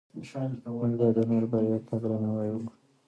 موږ 0.79 0.93
باید 0.99 1.15
د 1.17 1.19
نورو 1.29 1.47
بریا 1.51 1.77
ته 1.87 1.95
درناوی 2.01 2.49
وکړو 2.53 2.71